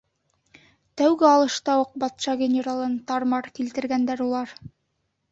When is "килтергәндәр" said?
3.59-4.25